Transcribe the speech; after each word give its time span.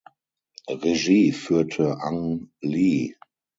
Regie 0.67 1.31
führte 1.31 2.01
Ang 2.01 2.49
Lee. 2.59 3.13